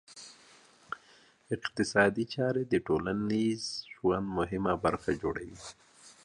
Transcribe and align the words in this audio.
اقتصادي 1.55 2.25
چاري 2.33 2.63
د 2.67 2.73
ټولنیز 2.87 3.63
ژوند 3.93 4.25
مهمه 4.37 4.73
برخه 4.85 5.11
جوړوي. 5.21 5.59